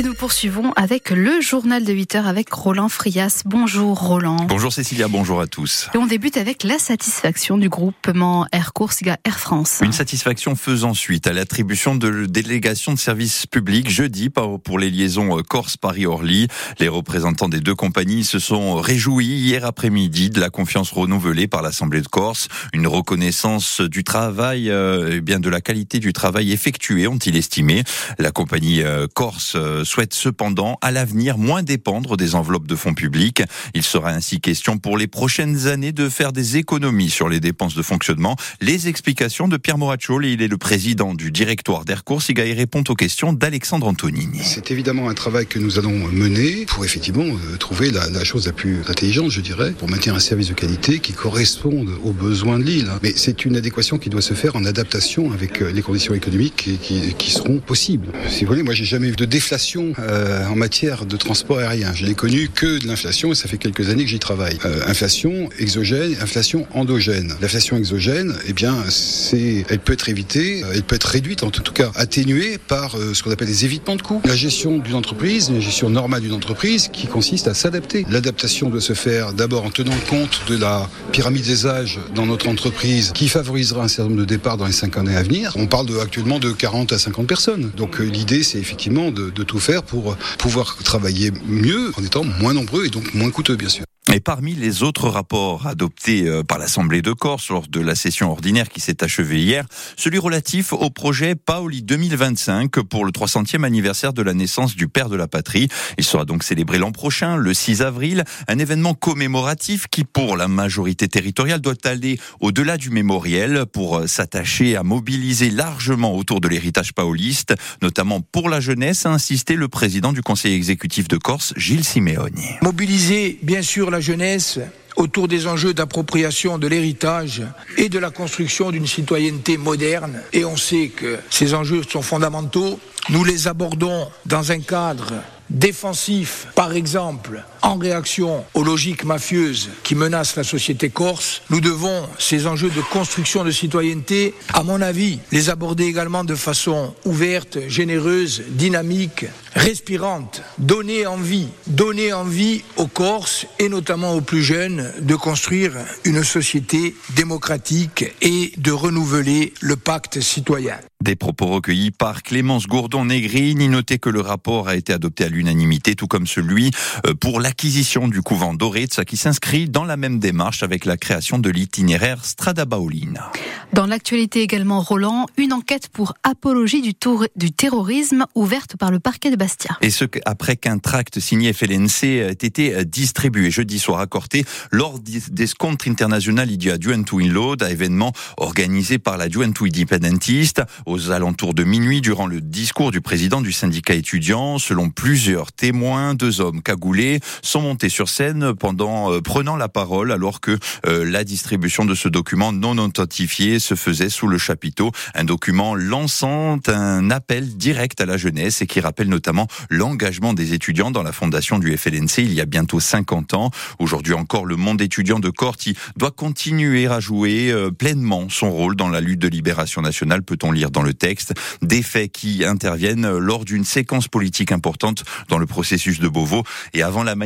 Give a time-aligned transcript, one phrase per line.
[0.00, 3.40] Et nous poursuivons avec le journal de 8 heures avec Roland Frias.
[3.46, 4.36] Bonjour Roland.
[4.50, 5.88] Bonjour Cécilia, bonjour à tous.
[5.94, 9.78] Et on débute avec la satisfaction du groupement Air Corsica Air France.
[9.82, 15.40] Une satisfaction faisant suite à l'attribution de délégation de services publics jeudi pour les liaisons
[15.42, 16.48] Corse-Paris-Orly.
[16.80, 21.62] Les représentants des deux compagnies se sont réjouis hier après-midi de la confiance renouvelée par
[21.62, 22.48] l'Assemblée de Corse.
[22.74, 27.84] Une reconnaissance du travail, euh, eh bien de la qualité du travail effectué, ont-ils estimé.
[28.18, 29.82] La compagnie euh, Corse euh,
[30.14, 33.42] cependant à l'avenir moins dépendre des enveloppes de fonds publics.
[33.74, 37.74] Il sera ainsi question pour les prochaines années de faire des économies sur les dépenses
[37.74, 38.36] de fonctionnement.
[38.60, 42.28] Les explications de Pierre Moraccioli, il est le président du directoire d'Aircourse.
[42.28, 44.40] Il répond aux questions d'Alexandre Antonini.
[44.42, 48.52] C'est évidemment un travail que nous allons mener pour effectivement euh, trouver la, chose la
[48.52, 52.64] plus intelligente, je dirais, pour maintenir un service de qualité qui corresponde aux besoins de
[52.64, 52.90] l'île.
[53.02, 56.56] Mais c'est une adéquation qui doit se faire en adaptation avec euh, les conditions économiques
[56.56, 58.08] qui, qui, qui seront possibles.
[58.28, 61.92] Si vous voulez, moi j'ai jamais eu de déflation euh, en matière de transport aérien.
[61.94, 64.58] Je n'ai connu que de l'inflation et ça fait quelques années que j'y travaille.
[64.64, 67.34] Euh, inflation exogène, inflation endogène.
[67.40, 71.50] L'inflation exogène, eh bien, c'est, elle peut être évitée, euh, elle peut être réduite, en
[71.50, 74.22] tout cas atténuée par ce qu'on appelle les évitements de coûts.
[74.24, 78.06] La gestion d'une entreprise, une gestion normale d'une entreprise qui consiste à s'adapter.
[78.10, 82.48] L'adaptation doit se faire d'abord en tenant compte de la pyramide des âges dans notre
[82.48, 85.52] entreprise qui favorisera un certain nombre de départs dans les cinq années à venir.
[85.56, 87.70] On parle actuellement de 40 à 50 personnes.
[87.76, 89.89] Donc l'idée, c'est effectivement de, de tout faire pour
[90.38, 93.84] pouvoir travailler mieux en étant moins nombreux et donc moins coûteux, bien sûr.
[94.12, 98.32] Et parmi les autres rapports adoptés euh, par l'Assemblée de Corse lors de la session
[98.32, 104.12] ordinaire qui s'est achevée hier, celui relatif au projet Paoli 2025 pour le 300e anniversaire
[104.12, 105.68] de la naissance du père de la patrie.
[105.96, 110.48] Il sera donc célébré l'an prochain, le 6 avril, un événement commémoratif qui, pour la
[110.48, 116.48] majorité territoriale, doit aller au-delà du mémoriel pour euh, s'attacher à mobiliser largement autour de
[116.48, 121.52] l'héritage paoliste, notamment pour la jeunesse, a insisté le président du conseil exécutif de Corse,
[121.56, 122.46] Gilles Simeoni.
[122.62, 124.58] Mobiliser, bien sûr, la jeunesse
[124.96, 127.42] autour des enjeux d'appropriation de l'héritage
[127.76, 130.20] et de la construction d'une citoyenneté moderne.
[130.32, 132.78] Et on sait que ces enjeux sont fondamentaux.
[133.08, 135.14] Nous les abordons dans un cadre
[135.48, 141.42] défensif, par exemple, en réaction aux logiques mafieuses qui menacent la société corse.
[141.50, 146.34] Nous devons ces enjeux de construction de citoyenneté, à mon avis, les aborder également de
[146.34, 154.42] façon ouverte, généreuse, dynamique, respirante, donner envie, donner envie aux Corses et notamment aux plus
[154.42, 155.72] jeunes de construire
[156.04, 160.78] une société démocratique et de renouveler le pacte citoyen.
[161.02, 163.68] Des propos recueillis par Clémence Gourdon-Negrini.
[163.68, 166.70] Notez que le rapport a été adopté à l'unanimité, tout comme celui
[167.06, 171.36] euh, pour l'acquisition du couvent d'Oritz, qui s'inscrit dans la même démarche avec la création
[171.36, 173.32] de l'itinéraire Strada Baolina.
[173.72, 179.00] Dans l'actualité également, Roland, une enquête pour apologie du, tour, du terrorisme ouverte par le
[179.00, 179.76] parquet de Bastia.
[179.80, 185.00] Et ce après qu'un tract signé FLNC ait été distribué jeudi soir à Corté lors
[185.00, 191.54] des Scontres International Idia Duentu in Load, événement organisé par la Duentu Independentiste aux alentours
[191.54, 194.58] de minuit durant le discours du président du syndicat étudiant.
[194.58, 200.12] Selon plusieurs témoins, deux hommes cagoulés sont montés sur scène pendant euh, prenant la parole
[200.12, 204.92] alors que euh, la distribution de ce document non authentifié se faisait sous le chapiteau.
[205.14, 210.54] Un document lançant un appel direct à la jeunesse et qui rappelle notamment l'engagement des
[210.54, 213.50] étudiants dans la fondation du FLNC il y a bientôt 50 ans.
[213.78, 218.76] Aujourd'hui encore, le monde étudiant de Corti doit continuer à jouer euh, pleinement son rôle
[218.76, 221.34] dans la lutte de libération nationale, peut-on lire dans le texte.
[221.62, 226.82] Des faits qui interviennent lors d'une séquence politique importante dans le processus de Beauvau et
[226.82, 227.16] avant la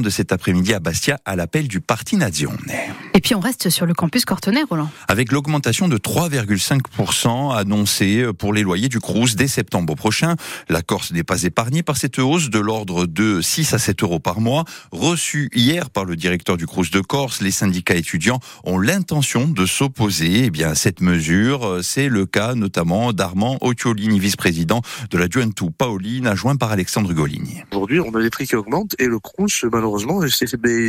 [0.00, 2.58] de cet après-midi à Bastia à l'appel du Parti Nazione.
[3.16, 4.90] Et puis on reste sur le campus Cortonais, Roland.
[5.06, 10.34] Avec l'augmentation de 3,5% annoncée pour les loyers du Crous dès septembre prochain,
[10.68, 14.18] la Corse n'est pas épargnée par cette hausse de l'ordre de 6 à 7 euros
[14.18, 14.64] par mois.
[14.90, 19.64] Reçue hier par le directeur du Crous de Corse, les syndicats étudiants ont l'intention de
[19.64, 21.84] s'opposer eh bien, à cette mesure.
[21.84, 27.62] C'est le cas notamment d'Armand Occhiolini, vice-président de la Juventus Paoline, adjoint par Alexandre Golini.
[27.70, 30.20] Aujourd'hui, on a des prix qui augmentent et le Crous, malheureusement,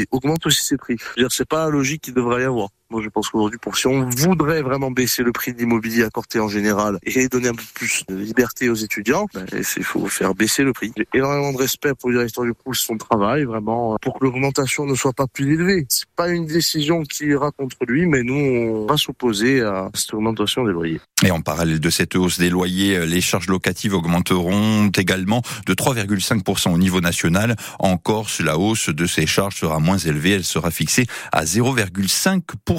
[0.09, 0.97] augmente aussi ses prix.
[1.29, 2.69] C'est pas logique devrait y avoir.
[2.91, 6.39] Moi, je pense qu'aujourd'hui, pour si on voudrait vraiment baisser le prix de l'immobilier accordé
[6.39, 10.35] en général et donner un peu plus de liberté aux étudiants, ben, il faut faire
[10.35, 10.93] baisser le prix.
[10.95, 14.85] J'ai énormément de respect pour le directeur du Crous, son travail, vraiment, pour que l'augmentation
[14.85, 15.87] ne soit pas plus élevée.
[15.89, 20.13] C'est pas une décision qui ira contre lui, mais nous, on va s'opposer à cette
[20.13, 21.01] augmentation des loyers.
[21.23, 26.71] Et en parallèle de cette hausse des loyers, les charges locatives augmenteront également de 3,5%
[26.71, 27.55] au niveau national.
[27.79, 30.33] En Corse, la hausse de ces charges sera moins élevée.
[30.33, 32.74] Elle sera fixée à 0,5%.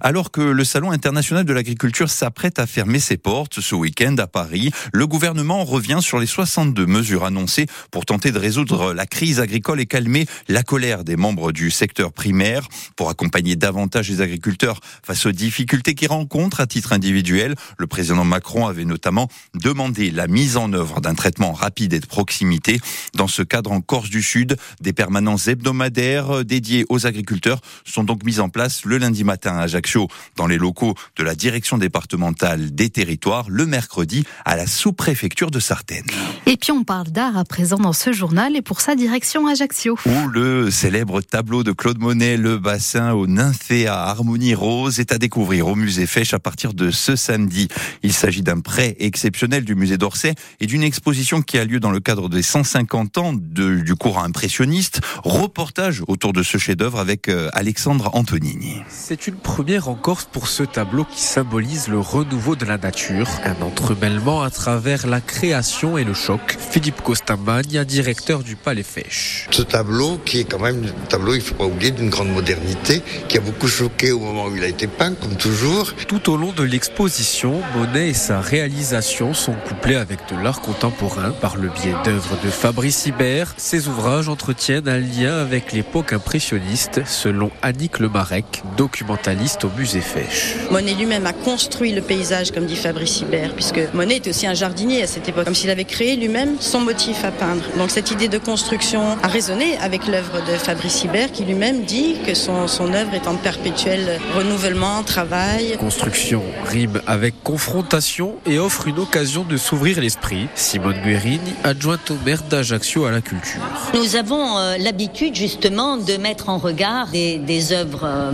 [0.00, 4.26] Alors que le Salon international de l'agriculture s'apprête à fermer ses portes ce week-end à
[4.26, 9.40] Paris, le gouvernement revient sur les 62 mesures annoncées pour tenter de résoudre la crise
[9.40, 12.68] agricole et calmer la colère des membres du secteur primaire.
[12.96, 18.24] Pour accompagner davantage les agriculteurs face aux difficultés qu'ils rencontrent à titre individuel, le président
[18.24, 22.80] Macron avait notamment demandé la mise en œuvre d'un traitement rapide et de proximité.
[23.14, 28.24] Dans ce cadre, en Corse du Sud, des permanences hebdomadaires dédiées aux agriculteurs sont donc
[28.24, 32.74] mises en place le lundi matin à Ajaccio, dans les locaux de la direction départementale
[32.74, 36.06] des territoires, le mercredi à la sous-préfecture de Sartène.
[36.46, 39.98] Et puis on parle d'art à présent dans ce journal et pour sa direction Ajaccio.
[40.06, 45.18] Où le célèbre tableau de Claude Monet, le bassin au Nymphéa Harmonie Rose, est à
[45.18, 47.68] découvrir au musée Fèche à partir de ce samedi.
[48.02, 51.90] Il s'agit d'un prêt exceptionnel du musée d'Orsay et d'une exposition qui a lieu dans
[51.90, 55.02] le cadre des 150 ans de, du courant impressionniste.
[55.24, 58.82] Reportage autour de ce chef-d'œuvre avec euh, Alexandre Antonini.
[58.96, 63.28] C'est une première en Corse pour ce tableau qui symbolise le renouveau de la nature,
[63.44, 66.56] un entremêlement à travers la création et le choc.
[66.58, 69.48] Philippe Costamagna, directeur du Palais Fèche.
[69.50, 73.02] Ce tableau qui est quand même un tableau, il faut pas oublier, d'une grande modernité,
[73.28, 75.92] qui a beaucoup choqué au moment où il a été peint, comme toujours.
[76.06, 81.32] Tout au long de l'exposition, Monet et sa réalisation sont couplés avec de l'art contemporain
[81.32, 83.54] par le biais d'œuvres de Fabrice Hibert.
[83.58, 90.56] Ses ouvrages entretiennent un lien avec l'époque impressionniste, selon Annick Lemarec, documentaliste au musée Fèche.
[90.70, 94.52] Monet lui-même a construit le paysage, comme dit Fabrice Hibert, puisque Monet était aussi un
[94.52, 97.62] jardinier à cette époque, comme s'il avait créé lui-même son motif à peindre.
[97.78, 102.16] Donc cette idée de construction a résonné avec l'œuvre de Fabrice Hibert, qui lui-même dit
[102.26, 105.76] que son, son œuvre est en perpétuel renouvellement, travail.
[105.78, 110.48] Construction rime avec confrontation et offre une occasion de s'ouvrir l'esprit.
[110.54, 113.62] Simone Guerini, adjointe au maire d'Ajaccio à la culture.
[113.94, 118.32] Nous avons euh, l'habitude justement de mettre en regard des, des œuvres euh,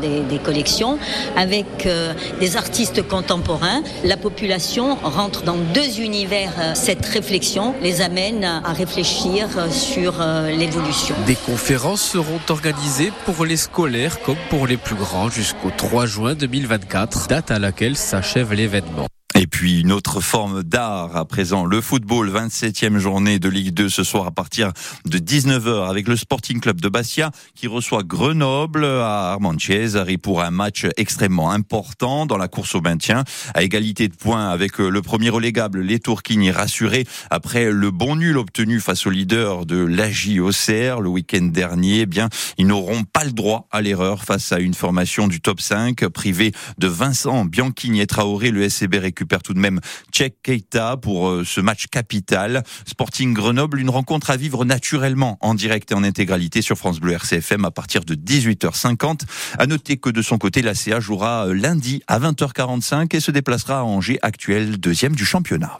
[0.00, 0.98] des, collections,
[1.36, 3.82] avec euh, des artistes contemporains.
[4.04, 6.52] La population rentre dans deux univers.
[6.74, 10.14] Cette réflexion les amène à réfléchir sur
[10.58, 11.14] l'évolution.
[11.26, 16.34] Des conférences seront organisées pour les scolaires comme pour les plus grands jusqu'au 3 juin
[16.34, 19.06] 2024, date à laquelle s'achève l'événement.
[19.42, 23.88] Et puis une autre forme d'art à présent, le football, 27e journée de Ligue 2
[23.88, 24.70] ce soir à partir
[25.06, 30.50] de 19h avec le Sporting Club de Bastia qui reçoit Grenoble à Armantiesari pour un
[30.50, 35.30] match extrêmement important dans la course au maintien à égalité de points avec le premier
[35.30, 41.00] relégable, les Tourquignes rassurés après le bon nul obtenu face au leader de l'AJ Auxerre
[41.00, 42.00] le week-end dernier.
[42.00, 42.28] Eh bien,
[42.58, 46.52] ils n'auront pas le droit à l'erreur face à une formation du top 5 privée
[46.76, 48.50] de Vincent Bianchini et Traoré.
[48.50, 49.80] Le SCB récupère tout de même
[50.12, 52.62] Tchèque Keita pour euh, ce match capital.
[52.86, 57.12] Sporting Grenoble, une rencontre à vivre naturellement en direct et en intégralité sur France Bleu
[57.12, 59.20] RCFM à partir de 18h50.
[59.58, 63.80] À noter que de son côté, la CA jouera lundi à 20h45 et se déplacera
[63.80, 65.78] à Angers, actuel deuxième du championnat.